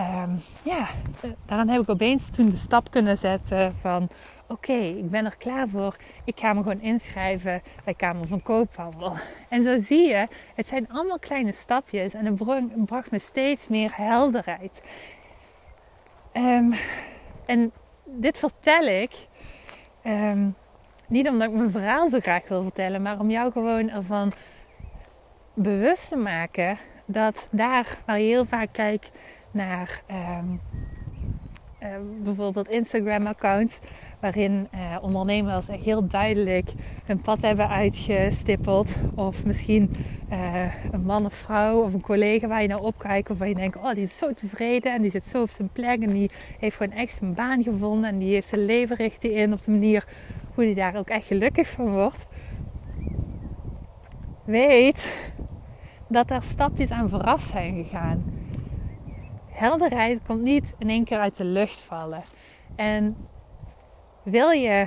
um, 0.00 0.42
ja, 0.62 0.88
daarin 1.46 1.68
heb 1.68 1.80
ik 1.80 1.90
opeens 1.90 2.30
toen 2.30 2.50
de 2.50 2.56
stap 2.56 2.90
kunnen 2.90 3.18
zetten 3.18 3.74
van 3.80 4.08
oké, 4.48 4.72
ik 4.72 5.10
ben 5.10 5.24
er 5.24 5.36
klaar 5.36 5.68
voor. 5.68 5.96
Ik 6.24 6.40
ga 6.40 6.52
me 6.52 6.62
gewoon 6.62 6.80
inschrijven 6.80 7.62
bij 7.84 7.94
Kamer 7.94 8.26
van 8.26 8.42
Koophandel. 8.42 9.12
En 9.48 9.62
zo 9.62 9.78
zie 9.78 10.08
je, 10.08 10.28
het 10.54 10.68
zijn 10.68 10.88
allemaal 10.88 11.18
kleine 11.18 11.52
stapjes 11.52 12.14
en 12.14 12.26
het 12.26 12.84
bracht 12.84 13.10
me 13.10 13.18
steeds 13.18 13.68
meer 13.68 13.92
helderheid. 13.94 14.82
Um, 16.32 16.74
en 17.46 17.72
dit 18.04 18.38
vertel 18.38 18.82
ik 18.82 19.26
um, 20.04 20.54
niet 21.08 21.28
omdat 21.28 21.48
ik 21.48 21.54
mijn 21.54 21.70
verhaal 21.70 22.08
zo 22.08 22.20
graag 22.20 22.48
wil 22.48 22.62
vertellen, 22.62 23.02
maar 23.02 23.20
om 23.20 23.30
jou 23.30 23.52
gewoon 23.52 23.90
ervan 23.90 24.32
bewust 25.54 26.08
te 26.08 26.16
maken 26.16 26.78
dat 27.06 27.48
daar 27.52 27.98
waar 28.06 28.20
je 28.20 28.26
heel 28.26 28.44
vaak 28.44 28.72
kijkt 28.72 29.10
naar 29.50 30.02
um, 30.10 30.60
uh, 31.82 31.88
bijvoorbeeld 32.22 32.68
Instagram-accounts, 32.68 33.78
waarin 34.20 34.68
uh, 34.74 34.96
ondernemers 35.00 35.68
echt 35.68 35.82
heel 35.82 36.06
duidelijk 36.08 36.72
hun 37.04 37.20
pad 37.20 37.40
hebben 37.40 37.68
uitgestippeld. 37.68 38.96
Of 39.14 39.44
misschien 39.44 39.90
uh, 40.30 40.92
een 40.92 41.04
man 41.04 41.24
of 41.24 41.34
vrouw 41.34 41.82
of 41.82 41.94
een 41.94 42.00
collega 42.00 42.46
waar 42.46 42.62
je 42.62 42.68
naar 42.68 42.80
opkijkt, 42.80 43.30
of 43.30 43.38
waar 43.38 43.48
je 43.48 43.54
denkt: 43.54 43.76
oh, 43.76 43.92
die 43.92 44.02
is 44.02 44.16
zo 44.16 44.32
tevreden 44.32 44.94
en 44.94 45.02
die 45.02 45.10
zit 45.10 45.26
zo 45.26 45.42
op 45.42 45.50
zijn 45.50 45.68
plek 45.72 46.02
en 46.02 46.12
die 46.12 46.30
heeft 46.58 46.76
gewoon 46.76 46.96
echt 46.96 47.14
zijn 47.14 47.34
baan 47.34 47.62
gevonden 47.62 48.10
en 48.10 48.18
die 48.18 48.32
heeft 48.32 48.48
zijn 48.48 48.64
leven 48.64 48.96
richting 48.96 49.34
in 49.34 49.52
op 49.52 49.64
de 49.64 49.70
manier 49.70 50.04
hoe 50.54 50.64
hij 50.64 50.74
daar 50.74 50.96
ook 50.96 51.08
echt 51.08 51.26
gelukkig 51.26 51.68
van 51.68 51.92
wordt. 51.92 52.26
Weet 54.44 55.30
dat 56.08 56.30
er 56.30 56.42
stapjes 56.42 56.90
aan 56.90 57.08
vooraf 57.08 57.42
zijn 57.42 57.84
gegaan 57.84 58.24
helderheid 59.56 60.20
komt 60.26 60.42
niet 60.42 60.74
in 60.78 60.88
één 60.88 61.04
keer 61.04 61.18
uit 61.18 61.36
de 61.36 61.44
lucht 61.44 61.80
vallen. 61.80 62.22
En 62.76 63.16
wil 64.22 64.50
je 64.50 64.86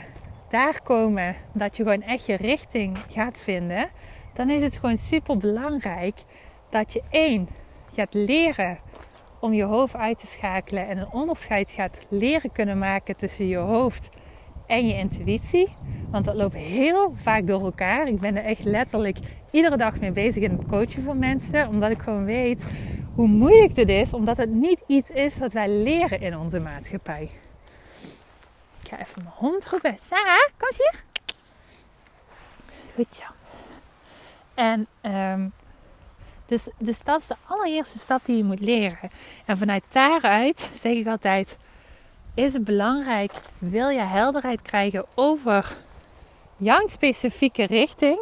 daar 0.49 0.81
komen 0.81 1.35
dat 1.53 1.77
je 1.77 1.83
gewoon 1.83 2.01
echt 2.01 2.25
je 2.25 2.35
richting 2.35 2.97
gaat 3.09 3.37
vinden, 3.37 3.89
dan 4.33 4.49
is 4.49 4.61
het 4.61 4.77
gewoon 4.77 4.97
super 4.97 5.37
belangrijk 5.37 6.23
dat 6.69 6.93
je 6.93 7.03
één 7.09 7.49
gaat 7.93 8.13
leren 8.13 8.79
om 9.39 9.53
je 9.53 9.63
hoofd 9.63 9.95
uit 9.95 10.19
te 10.19 10.27
schakelen 10.27 10.87
en 10.87 10.97
een 10.97 11.11
onderscheid 11.11 11.71
gaat 11.71 11.99
leren 12.09 12.51
kunnen 12.51 12.77
maken 12.77 13.15
tussen 13.15 13.47
je 13.47 13.57
hoofd 13.57 14.09
en 14.67 14.87
je 14.87 14.97
intuïtie. 14.97 15.67
Want 16.11 16.25
dat 16.25 16.35
loopt 16.35 16.55
heel 16.55 17.13
vaak 17.15 17.47
door 17.47 17.61
elkaar. 17.61 18.07
Ik 18.07 18.19
ben 18.19 18.35
er 18.35 18.43
echt 18.43 18.63
letterlijk 18.63 19.17
iedere 19.51 19.77
dag 19.77 19.99
mee 19.99 20.11
bezig 20.11 20.43
in 20.43 20.51
het 20.51 20.65
coachen 20.65 21.03
van 21.03 21.19
mensen, 21.19 21.67
omdat 21.67 21.91
ik 21.91 21.99
gewoon 21.99 22.25
weet 22.25 22.65
hoe 23.19 23.27
moeilijk 23.27 23.75
dit 23.75 23.89
is, 23.89 24.13
omdat 24.13 24.37
het 24.37 24.49
niet 24.49 24.81
iets 24.87 25.09
is 25.09 25.37
wat 25.37 25.51
wij 25.51 25.69
leren 25.69 26.21
in 26.21 26.37
onze 26.37 26.59
maatschappij. 26.59 27.29
Ik 28.81 28.89
ga 28.89 28.99
even 28.99 29.23
mijn 29.23 29.35
hond 29.35 29.65
roepen. 29.65 29.97
Sarah, 29.97 30.49
kom 30.57 30.67
eens 30.67 30.77
hier. 30.77 31.03
Goed 32.95 33.15
zo. 33.15 33.25
En 34.53 34.87
um, 35.01 35.51
dus, 36.45 36.69
dus 36.77 37.03
dat 37.03 37.19
is 37.19 37.27
de 37.27 37.35
allereerste 37.47 37.99
stap 37.99 38.25
die 38.25 38.37
je 38.37 38.43
moet 38.43 38.59
leren. 38.59 39.09
En 39.45 39.57
vanuit 39.57 39.83
daaruit 39.89 40.71
zeg 40.73 40.93
ik 40.93 41.07
altijd: 41.07 41.57
is 42.33 42.53
het 42.53 42.63
belangrijk, 42.63 43.31
wil 43.57 43.89
je 43.89 43.99
helderheid 43.99 44.61
krijgen 44.61 45.05
over 45.15 45.77
jouw 46.57 46.87
specifieke 46.87 47.65
richting, 47.65 48.19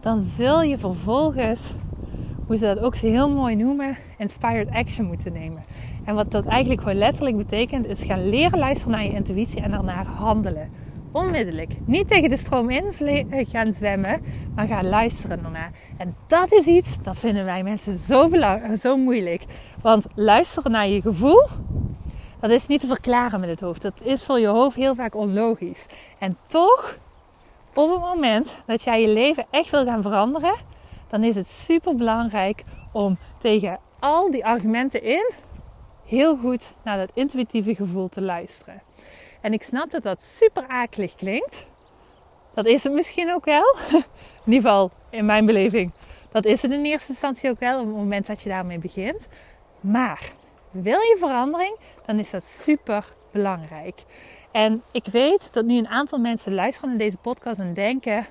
dan 0.00 0.22
zul 0.22 0.62
je 0.62 0.78
vervolgens 0.78 1.60
hoe 2.46 2.56
ze 2.56 2.64
dat 2.64 2.78
ook 2.78 2.96
heel 2.96 3.30
mooi 3.30 3.54
noemen, 3.54 3.96
inspired 4.18 4.70
action 4.70 5.06
moeten 5.06 5.32
nemen. 5.32 5.64
En 6.04 6.14
wat 6.14 6.30
dat 6.30 6.46
eigenlijk 6.46 6.80
gewoon 6.80 6.96
letterlijk 6.96 7.36
betekent, 7.36 7.86
is 7.86 8.02
gaan 8.02 8.28
leren 8.28 8.58
luisteren 8.58 8.92
naar 8.92 9.04
je 9.04 9.12
intuïtie 9.12 9.60
en 9.60 9.70
daarnaar 9.70 10.06
handelen. 10.06 10.70
Onmiddellijk. 11.12 11.76
Niet 11.84 12.08
tegen 12.08 12.28
de 12.28 12.36
stroom 12.36 12.70
in 12.70 12.84
eh, 13.30 13.46
gaan 13.48 13.72
zwemmen, 13.72 14.22
maar 14.54 14.66
gaan 14.66 14.88
luisteren 14.88 15.44
ernaar. 15.44 15.70
En 15.96 16.14
dat 16.26 16.52
is 16.52 16.66
iets, 16.66 17.02
dat 17.02 17.18
vinden 17.18 17.44
wij 17.44 17.62
mensen 17.62 17.94
zo, 17.94 18.30
zo 18.78 18.96
moeilijk. 18.96 19.44
Want 19.82 20.06
luisteren 20.14 20.70
naar 20.70 20.88
je 20.88 21.00
gevoel, 21.00 21.42
dat 22.40 22.50
is 22.50 22.66
niet 22.66 22.80
te 22.80 22.86
verklaren 22.86 23.40
met 23.40 23.48
het 23.48 23.60
hoofd. 23.60 23.82
Dat 23.82 24.00
is 24.02 24.24
voor 24.24 24.40
je 24.40 24.46
hoofd 24.46 24.76
heel 24.76 24.94
vaak 24.94 25.14
onlogisch. 25.14 25.86
En 26.18 26.36
toch, 26.46 26.98
op 27.74 27.90
het 27.90 28.00
moment 28.00 28.56
dat 28.66 28.82
jij 28.82 29.00
je 29.00 29.08
leven 29.08 29.46
echt 29.50 29.70
wil 29.70 29.84
gaan 29.84 30.02
veranderen, 30.02 30.54
dan 31.08 31.24
is 31.24 31.34
het 31.34 31.46
super 31.46 31.96
belangrijk 31.96 32.64
om 32.92 33.18
tegen 33.38 33.78
al 33.98 34.30
die 34.30 34.44
argumenten 34.44 35.02
in 35.02 35.32
heel 36.04 36.36
goed 36.36 36.72
naar 36.84 36.98
dat 36.98 37.10
intuïtieve 37.14 37.74
gevoel 37.74 38.08
te 38.08 38.22
luisteren. 38.22 38.82
En 39.40 39.52
ik 39.52 39.62
snap 39.62 39.90
dat 39.90 40.02
dat 40.02 40.22
super 40.22 40.66
akelig 40.66 41.14
klinkt. 41.14 41.66
Dat 42.54 42.66
is 42.66 42.84
het 42.84 42.92
misschien 42.92 43.32
ook 43.32 43.44
wel. 43.44 43.76
In 44.44 44.52
ieder 44.52 44.70
geval 44.70 44.90
in 45.10 45.26
mijn 45.26 45.46
beleving. 45.46 45.92
Dat 46.30 46.44
is 46.44 46.62
het 46.62 46.70
in 46.70 46.84
eerste 46.84 47.08
instantie 47.10 47.50
ook 47.50 47.58
wel 47.58 47.80
op 47.80 47.86
het 47.86 47.94
moment 47.94 48.26
dat 48.26 48.42
je 48.42 48.48
daarmee 48.48 48.78
begint. 48.78 49.28
Maar 49.80 50.30
wil 50.70 50.98
je 50.98 51.16
verandering, 51.18 51.76
dan 52.06 52.18
is 52.18 52.30
dat 52.30 52.44
super 52.44 53.12
belangrijk. 53.32 54.04
En 54.52 54.82
ik 54.92 55.04
weet 55.06 55.52
dat 55.52 55.64
nu 55.64 55.78
een 55.78 55.88
aantal 55.88 56.18
mensen 56.18 56.54
luisteren 56.54 56.88
naar 56.88 56.98
deze 56.98 57.16
podcast 57.16 57.58
en 57.58 57.74
denken: 57.74 58.26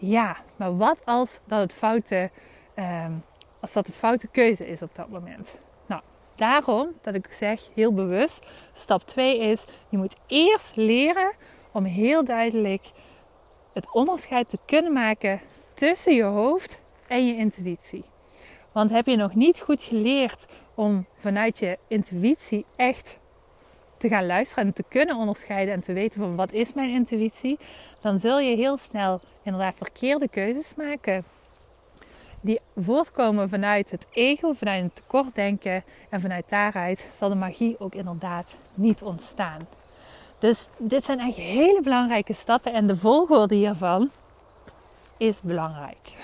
ja, 0.00 0.36
maar 0.56 0.76
wat 0.76 1.02
als 1.04 1.40
dat 1.44 1.60
het 1.60 1.72
foute, 1.72 2.30
ehm, 2.74 3.12
als 3.60 3.72
dat 3.72 3.86
de 3.86 3.92
foute 3.92 4.28
keuze 4.28 4.68
is 4.68 4.82
op 4.82 4.94
dat 4.94 5.08
moment? 5.08 5.58
Nou, 5.86 6.02
daarom 6.34 6.88
dat 7.00 7.14
ik 7.14 7.26
zeg 7.30 7.60
heel 7.74 7.92
bewust, 7.92 8.46
stap 8.72 9.02
2 9.02 9.38
is, 9.38 9.64
je 9.88 9.96
moet 9.96 10.16
eerst 10.26 10.76
leren 10.76 11.32
om 11.72 11.84
heel 11.84 12.24
duidelijk 12.24 12.90
het 13.72 13.92
onderscheid 13.92 14.48
te 14.48 14.58
kunnen 14.64 14.92
maken 14.92 15.40
tussen 15.74 16.14
je 16.14 16.22
hoofd 16.22 16.80
en 17.06 17.26
je 17.26 17.36
intuïtie. 17.36 18.04
Want 18.72 18.90
heb 18.90 19.06
je 19.06 19.16
nog 19.16 19.34
niet 19.34 19.60
goed 19.60 19.82
geleerd 19.82 20.46
om 20.74 21.06
vanuit 21.16 21.58
je 21.58 21.78
intuïtie 21.88 22.64
echt 22.76 23.18
te 23.98 24.08
gaan 24.08 24.26
luisteren 24.26 24.64
en 24.64 24.72
te 24.72 24.84
kunnen 24.88 25.16
onderscheiden 25.16 25.74
en 25.74 25.80
te 25.80 25.92
weten 25.92 26.20
van 26.20 26.36
wat 26.36 26.52
is 26.52 26.72
mijn 26.72 26.90
intuïtie, 26.90 27.58
dan 28.00 28.18
zul 28.18 28.38
je 28.38 28.56
heel 28.56 28.76
snel 28.76 29.20
inderdaad 29.42 29.74
verkeerde 29.76 30.28
keuzes 30.28 30.74
maken. 30.76 31.24
Die 32.40 32.60
voortkomen 32.76 33.48
vanuit 33.48 33.90
het 33.90 34.06
ego, 34.12 34.52
vanuit 34.52 34.82
het 34.82 34.94
tekortdenken. 34.94 35.84
En 36.08 36.20
vanuit 36.20 36.48
daaruit 36.48 37.08
zal 37.16 37.28
de 37.28 37.34
magie 37.34 37.80
ook 37.80 37.94
inderdaad 37.94 38.56
niet 38.74 39.02
ontstaan. 39.02 39.66
Dus 40.38 40.68
dit 40.78 41.04
zijn 41.04 41.18
echt 41.20 41.36
hele 41.36 41.80
belangrijke 41.82 42.32
stappen. 42.32 42.72
En 42.72 42.86
de 42.86 42.96
volgorde 42.96 43.54
hiervan 43.54 44.10
is 45.16 45.40
belangrijk. 45.40 46.16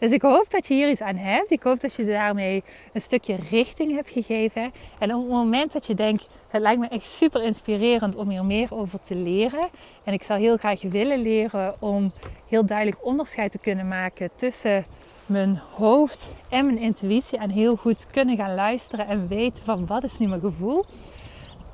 Dus 0.00 0.10
ik 0.10 0.22
hoop 0.22 0.50
dat 0.50 0.66
je 0.66 0.74
hier 0.74 0.90
iets 0.90 1.00
aan 1.00 1.16
hebt. 1.16 1.50
Ik 1.50 1.62
hoop 1.62 1.80
dat 1.80 1.94
je 1.94 2.04
daarmee 2.04 2.62
een 2.92 3.00
stukje 3.00 3.36
richting 3.50 3.94
hebt 3.94 4.10
gegeven. 4.10 4.72
En 4.98 5.14
op 5.14 5.20
het 5.20 5.30
moment 5.30 5.72
dat 5.72 5.86
je 5.86 5.94
denkt, 5.94 6.28
het 6.48 6.62
lijkt 6.62 6.80
me 6.80 6.88
echt 6.88 7.06
super 7.06 7.42
inspirerend 7.42 8.16
om 8.16 8.28
hier 8.28 8.44
meer 8.44 8.74
over 8.74 9.00
te 9.00 9.14
leren. 9.14 9.68
En 10.04 10.12
ik 10.12 10.22
zou 10.22 10.40
heel 10.40 10.56
graag 10.56 10.82
willen 10.82 11.22
leren 11.22 11.74
om 11.78 12.12
heel 12.48 12.66
duidelijk 12.66 13.04
onderscheid 13.04 13.50
te 13.50 13.58
kunnen 13.58 13.88
maken 13.88 14.30
tussen 14.36 14.84
mijn 15.26 15.60
hoofd 15.74 16.28
en 16.48 16.64
mijn 16.64 16.78
intuïtie. 16.78 17.38
En 17.38 17.50
heel 17.50 17.76
goed 17.76 18.06
kunnen 18.10 18.36
gaan 18.36 18.54
luisteren 18.54 19.06
en 19.06 19.28
weten 19.28 19.64
van 19.64 19.86
wat 19.86 20.04
is 20.04 20.18
nu 20.18 20.26
mijn 20.26 20.40
gevoel. 20.40 20.84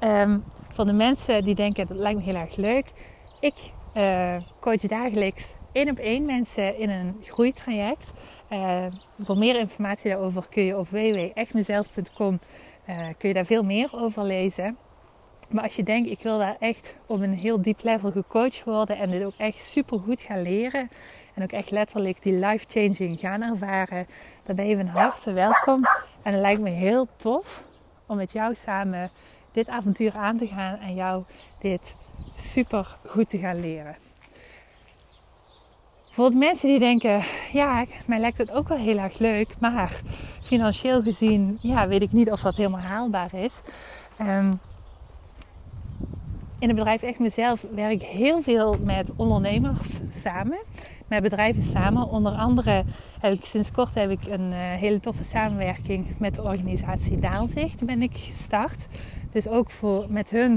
Um, 0.01 0.45
voor 0.71 0.85
de 0.85 0.93
mensen 0.93 1.45
die 1.45 1.55
denken 1.55 1.87
dat 1.87 1.97
lijkt 1.97 2.19
me 2.19 2.25
heel 2.25 2.41
erg 2.41 2.57
leuk. 2.57 2.93
Ik 3.41 3.55
uh, 3.95 4.37
coach 4.61 4.81
dagelijks 4.81 5.55
één 5.77 5.91
op 5.91 5.99
één 5.99 6.25
mensen 6.25 6.79
in 6.79 6.91
een 6.91 7.17
groeitraject. 7.23 8.13
Uh, 8.51 8.87
voor 9.19 9.39
meer 9.39 9.57
informatie 9.57 10.11
daarover 10.11 10.47
kun 10.51 10.63
je 10.63 10.79
op 10.79 10.89
www.echtmezelf.com 10.89 12.39
uh, 12.89 13.07
kun 13.19 13.29
je 13.29 13.35
daar 13.35 13.47
veel 13.47 13.63
meer 13.63 13.89
over 13.93 14.23
lezen. 14.23 14.77
Maar 15.51 15.65
als 15.65 15.77
je 15.77 15.83
denkt, 15.83 16.11
ik 16.11 16.23
wil 16.23 16.39
daar 16.39 16.57
echt 16.59 16.95
op 17.07 17.21
een 17.21 17.35
heel 17.35 17.63
diep 17.63 17.83
level 17.83 18.11
gecoacht 18.11 18.65
worden 18.65 18.97
en 18.97 19.11
dit 19.11 19.25
ook 19.25 19.37
echt 19.37 19.61
super 19.61 19.99
goed 19.99 20.21
gaan 20.21 20.43
leren 20.43 20.91
en 21.35 21.43
ook 21.43 21.53
echt 21.53 21.71
letterlijk 21.71 22.23
die 22.23 22.33
life 22.33 22.67
changing 22.69 23.19
gaan 23.19 23.43
ervaren, 23.43 24.07
dan 24.45 24.57
ben 24.57 24.67
je 24.67 24.77
van 24.77 24.87
harte 24.87 25.33
welkom. 25.33 25.85
En 26.23 26.33
het 26.33 26.41
lijkt 26.41 26.61
me 26.61 26.71
heel 26.71 27.07
tof 27.17 27.65
om 28.07 28.17
met 28.17 28.33
jou 28.33 28.55
samen 28.55 29.11
dit 29.53 29.69
avontuur 29.69 30.13
aan 30.13 30.37
te 30.37 30.47
gaan 30.47 30.79
en 30.79 30.95
jou 30.95 31.23
dit 31.59 31.95
super 32.37 32.97
goed 33.07 33.29
te 33.29 33.39
gaan 33.39 33.61
leren. 33.61 34.06
Bijvoorbeeld 36.17 36.45
mensen 36.45 36.69
die 36.69 36.79
denken, 36.79 37.23
ja, 37.53 37.85
mij 38.07 38.19
lijkt 38.19 38.39
het 38.39 38.53
ook 38.53 38.69
wel 38.69 38.79
heel 38.79 38.99
erg 38.99 39.19
leuk, 39.19 39.55
maar 39.59 40.01
financieel 40.43 41.03
gezien, 41.03 41.59
ja, 41.61 41.89
weet 41.89 42.03
ik 42.03 42.13
niet 42.13 42.31
of 42.31 42.41
dat 42.41 42.57
helemaal 42.57 42.81
haalbaar 42.81 43.35
is. 43.35 43.63
Um, 44.21 44.61
in 46.59 46.69
het 46.69 46.75
bedrijf 46.75 47.03
Echt 47.03 47.19
Mezelf 47.19 47.67
werk 47.75 47.93
ik 47.93 48.03
heel 48.03 48.43
veel 48.43 48.77
met 48.83 49.11
ondernemers 49.17 49.99
samen. 50.15 50.59
Met 51.07 51.23
bedrijven 51.23 51.63
samen. 51.63 52.09
Onder 52.09 52.33
andere 52.33 52.85
heb 53.21 53.33
ik 53.33 53.45
sinds 53.45 53.71
kort 53.71 53.95
heb 53.95 54.11
ik 54.11 54.27
een 54.27 54.53
uh, 54.53 54.59
hele 54.59 55.01
toffe 55.01 55.25
samenwerking 55.25 56.19
met 56.19 56.35
de 56.35 56.43
organisatie 56.43 57.19
Daalzicht 57.19 57.85
ben 57.85 58.03
ik 58.03 58.17
gestart. 58.17 58.87
Dus 59.33 59.49
ook 59.49 59.71
voor, 59.71 60.07
met 60.09 60.31
hun 60.31 60.53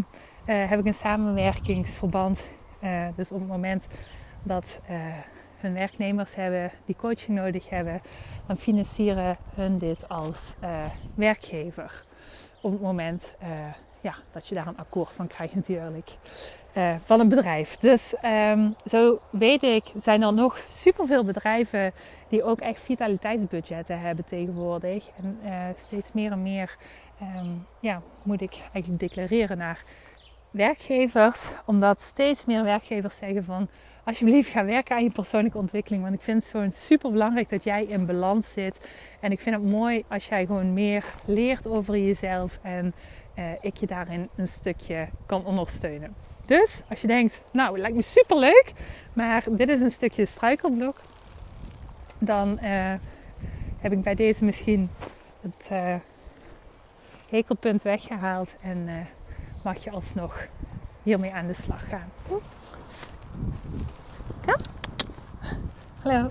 uh, 0.45 0.69
heb 0.69 0.79
ik 0.79 0.85
een 0.85 0.93
samenwerkingsverband. 0.93 2.45
Uh, 2.83 3.07
dus 3.15 3.31
op 3.31 3.39
het 3.39 3.49
moment 3.49 3.87
dat 4.43 4.79
hun 5.59 5.73
werknemers 5.73 6.35
hebben 6.35 6.71
die 6.85 6.95
coaching 6.95 7.37
nodig 7.37 7.69
hebben, 7.69 8.01
dan 8.47 8.57
financieren 8.57 9.37
hun 9.55 9.77
dit 9.77 10.09
als 10.09 10.55
werkgever. 11.15 12.03
Op 12.61 12.71
het 12.71 12.81
moment 12.81 13.35
ja, 14.01 14.15
dat 14.31 14.47
je 14.47 14.55
daar 14.55 14.67
een 14.67 14.77
akkoord 14.77 15.13
van 15.13 15.27
krijgt 15.27 15.55
natuurlijk. 15.55 16.17
Uh, 16.77 16.95
van 17.03 17.19
een 17.19 17.29
bedrijf. 17.29 17.77
Dus 17.77 18.13
um, 18.25 18.75
zo 18.85 19.19
weet 19.29 19.63
ik, 19.63 19.83
zijn 19.97 20.21
er 20.21 20.33
nog 20.33 20.65
superveel 20.69 21.23
bedrijven 21.23 21.93
die 22.27 22.43
ook 22.43 22.59
echt 22.59 22.81
vitaliteitsbudgetten 22.81 23.99
hebben 23.99 24.25
tegenwoordig. 24.25 25.09
En 25.15 25.39
steeds 25.77 26.11
meer 26.11 26.31
en 26.31 26.41
meer 26.41 26.77
um, 27.21 27.65
ja, 27.79 28.01
moet 28.23 28.41
ik 28.41 28.61
eigenlijk 28.71 28.99
declareren 28.99 29.57
naar 29.57 29.83
werkgevers. 30.51 31.51
Omdat 31.65 32.01
steeds 32.01 32.45
meer 32.45 32.63
werkgevers 32.63 33.15
zeggen 33.15 33.43
van 33.43 33.69
alsjeblieft 34.03 34.49
ga 34.49 34.65
werken 34.65 34.95
aan 34.95 35.03
je 35.03 35.11
persoonlijke 35.11 35.57
ontwikkeling. 35.57 36.03
Want 36.03 36.15
ik 36.15 36.21
vind 36.21 36.41
het 36.41 36.51
zo'n 36.51 36.71
super 36.71 37.11
belangrijk 37.11 37.49
dat 37.49 37.63
jij 37.63 37.83
in 37.83 38.05
balans 38.05 38.51
zit. 38.51 38.89
En 39.19 39.31
ik 39.31 39.39
vind 39.39 39.55
het 39.55 39.65
mooi 39.65 40.03
als 40.07 40.27
jij 40.27 40.45
gewoon 40.45 40.73
meer 40.73 41.05
leert 41.25 41.67
over 41.67 41.97
jezelf. 41.97 42.59
En 42.61 42.93
uh, 43.35 43.45
ik 43.61 43.77
je 43.77 43.87
daarin 43.87 44.29
een 44.35 44.47
stukje 44.47 45.07
kan 45.25 45.45
ondersteunen. 45.45 46.15
Dus 46.45 46.81
als 46.89 47.01
je 47.01 47.07
denkt, 47.07 47.41
nou, 47.51 47.71
het 47.71 47.81
lijkt 47.81 47.95
me 47.95 48.01
super 48.01 48.37
leuk, 48.37 48.73
maar 49.13 49.43
dit 49.51 49.69
is 49.69 49.81
een 49.81 49.91
stukje 49.91 50.25
struikelblok, 50.25 51.01
dan 52.19 52.59
uh, 52.63 52.93
heb 53.79 53.91
ik 53.91 54.01
bij 54.01 54.15
deze 54.15 54.45
misschien 54.45 54.89
het 55.41 55.69
uh, 55.71 55.95
hekelpunt 57.29 57.81
weggehaald 57.81 58.55
en 58.61 59.07
mag 59.63 59.83
je 59.83 59.91
alsnog 59.91 60.47
hiermee 61.03 61.33
aan 61.33 61.47
de 61.47 61.53
slag 61.53 61.89
gaan. 61.89 62.09
Kom. 64.49 64.61
Hallo. 66.03 66.29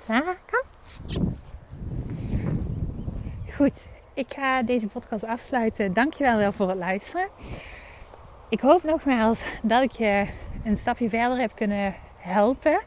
Sarah, 0.00 0.36
kom. 0.46 0.64
Goed, 3.56 3.86
ik 4.14 4.34
ga 4.34 4.62
deze 4.62 4.86
podcast 4.86 5.24
afsluiten. 5.24 5.92
Dankjewel 5.92 6.36
wel 6.36 6.52
voor 6.52 6.68
het 6.68 6.78
luisteren. 6.78 7.28
Ik 8.48 8.60
hoop 8.60 8.82
nogmaals 8.82 9.40
dat 9.62 9.82
ik 9.82 9.90
je 9.90 10.26
een 10.64 10.76
stapje 10.76 11.08
verder 11.08 11.38
heb 11.38 11.54
kunnen 11.54 11.94
helpen. 12.20 12.80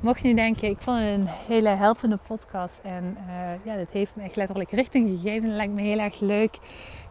Mocht 0.00 0.20
je 0.20 0.28
nu 0.28 0.34
denken, 0.34 0.68
ik 0.68 0.78
vond 0.78 0.98
het 0.98 1.06
een 1.08 1.26
hele 1.26 1.68
helpende 1.68 2.18
podcast 2.26 2.80
en 2.82 3.16
uh, 3.26 3.64
ja, 3.64 3.76
dat 3.76 3.90
heeft 3.90 4.16
me 4.16 4.22
echt 4.22 4.36
letterlijk 4.36 4.70
richting 4.70 5.08
gegeven. 5.08 5.48
Het 5.48 5.56
lijkt 5.56 5.72
me 5.72 5.82
heel 5.82 5.98
erg 5.98 6.20
leuk 6.20 6.58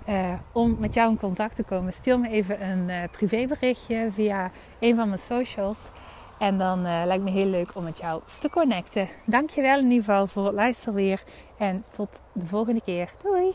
uh, 0.10 0.34
om 0.52 0.76
met 0.80 0.94
jou 0.94 1.10
in 1.10 1.20
contact 1.20 1.56
te 1.56 1.64
komen. 1.64 1.94
Stuur 1.94 2.20
me 2.20 2.30
even 2.30 2.70
een 2.70 2.90
uh, 2.90 2.96
privéberichtje 3.12 4.10
via 4.12 4.52
een 4.80 4.96
van 4.96 5.08
mijn 5.08 5.20
socials. 5.20 5.90
En 6.40 6.58
dan 6.58 6.80
uh, 6.80 7.02
lijkt 7.06 7.24
me 7.24 7.30
heel 7.30 7.46
leuk 7.46 7.76
om 7.76 7.84
met 7.84 7.98
jou 7.98 8.22
te 8.40 8.50
connecten. 8.50 9.08
Dankjewel 9.26 9.78
in 9.78 9.92
ieder 9.92 10.04
geval 10.04 10.28
voor 10.28 10.46
het 10.46 10.54
luisteren 10.54 10.94
weer. 10.94 11.24
En 11.58 11.84
tot 11.92 12.22
de 12.32 12.48
volgende 12.48 12.82
keer. 12.82 13.10
Doei! 13.24 13.54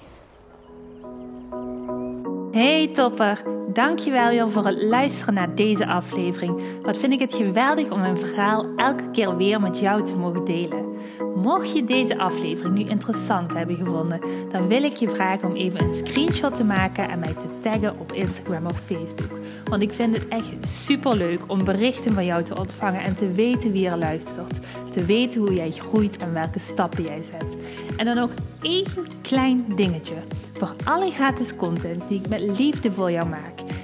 Hey 2.53 2.89
topper, 2.89 3.43
dankjewel 3.73 4.29
weer 4.29 4.51
voor 4.51 4.67
het 4.67 4.83
luisteren 4.83 5.35
naar 5.35 5.55
deze 5.55 5.87
aflevering. 5.87 6.63
Wat 6.83 6.97
vind 6.97 7.13
ik 7.13 7.21
het 7.21 7.35
geweldig 7.35 7.91
om 7.91 8.01
mijn 8.01 8.19
verhaal 8.19 8.67
elke 8.77 9.11
keer 9.11 9.37
weer 9.37 9.61
met 9.61 9.79
jou 9.79 10.05
te 10.05 10.17
mogen 10.17 10.45
delen. 10.45 10.92
Mocht 11.35 11.73
je 11.73 11.85
deze 11.85 12.19
aflevering 12.19 12.75
nu 12.75 12.85
interessant 12.85 13.53
hebben 13.53 13.77
gevonden, 13.77 14.21
dan 14.51 14.69
wil 14.69 14.83
ik 14.83 14.97
je 14.97 15.09
vragen 15.09 15.49
om 15.49 15.55
even 15.55 15.83
een 15.83 15.95
screenshot 15.95 16.57
te 16.57 16.65
maken 16.65 17.09
en 17.09 17.19
mij 17.19 17.33
te 17.33 17.61
taggen 17.71 18.01
op 18.01 18.13
Instagram 18.13 18.67
of 18.67 18.81
Facebook. 18.81 19.39
Want 19.65 19.83
ik 19.83 19.93
vind 19.93 20.15
het 20.17 20.29
echt 20.29 20.53
super 20.61 21.17
leuk 21.17 21.41
om 21.47 21.65
berichten 21.65 22.13
van 22.13 22.25
jou 22.25 22.43
te 22.43 22.59
ontvangen 22.59 23.03
en 23.03 23.15
te 23.15 23.33
weten 23.33 23.73
wie 23.73 23.89
er 23.89 23.99
luistert. 23.99 24.61
Te 24.91 25.05
weten 25.05 25.41
hoe 25.41 25.55
jij 25.55 25.71
groeit 25.71 26.17
en 26.17 26.33
welke 26.33 26.59
stappen 26.59 27.05
jij 27.05 27.23
zet. 27.23 27.57
En 27.97 28.05
dan 28.05 28.17
nog 28.17 28.31
één 28.63 28.87
klein 29.23 29.65
dingetje. 29.77 30.15
Voor 30.53 30.73
alle 30.85 31.11
gratis 31.11 31.57
content 31.57 32.09
die 32.09 32.21
ik 32.21 32.29
met 32.29 32.41
liefde 32.59 32.93
voor 32.93 33.11
jou 33.11 33.29
maak, 33.29 33.61